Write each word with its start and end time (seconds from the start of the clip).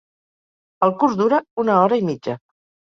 El 0.87 0.95
curs 1.03 1.21
dura 1.21 1.43
una 1.67 1.79
hora 1.85 2.03
i 2.05 2.09
mitja. 2.11 2.41